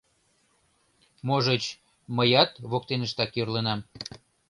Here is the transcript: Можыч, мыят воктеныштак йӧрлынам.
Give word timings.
Можыч, 1.27 1.63
мыят 2.15 2.51
воктеныштак 2.71 3.31
йӧрлынам. 3.37 3.79